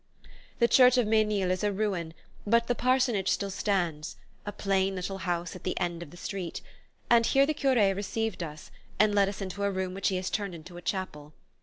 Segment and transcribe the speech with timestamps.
[0.57, 2.15] The church of Menil is a ruin,
[2.47, 4.15] but the parsonage still stands
[4.47, 6.59] a plain little house at the end of the street;
[7.07, 10.31] and here the cure received us, and led us into a room which he has
[10.31, 11.33] turned into a chapel.